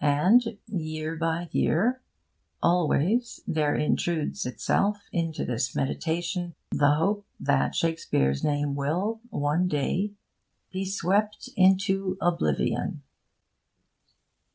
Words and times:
And, 0.00 0.56
year 0.68 1.16
by 1.16 1.50
year, 1.52 2.00
always 2.62 3.42
there 3.46 3.74
intrudes 3.74 4.46
itself 4.46 5.02
into 5.12 5.44
this 5.44 5.76
meditation 5.76 6.54
the 6.70 6.94
hope 6.94 7.26
that 7.38 7.74
Shakespeare's 7.74 8.42
name 8.42 8.74
will, 8.74 9.20
one 9.28 9.68
day, 9.68 10.14
be 10.72 10.86
swept 10.86 11.50
into 11.58 12.16
oblivion. 12.22 13.02